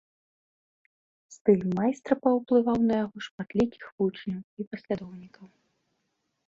[1.35, 5.45] Стыль майстра паўплываў на яго шматлікіх вучняў і паслядоўнікаў.